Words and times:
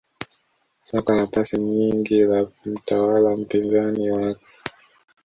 Soka 0.81 1.13
la 1.17 1.25
pasi 1.27 1.57
nyingi 1.57 2.23
la 2.27 2.43
kumtawala 2.45 3.37
mpinzani 3.37 4.11
wake 4.11 4.45